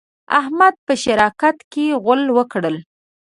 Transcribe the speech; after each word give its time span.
احمد 0.39 0.73
په 0.85 0.93
شراکت 1.03 1.57
کې 1.71 1.85
غول 2.03 2.21
وکړل. 2.37 2.77